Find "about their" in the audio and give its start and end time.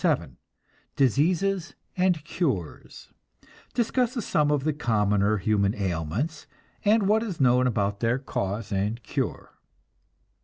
7.67-8.17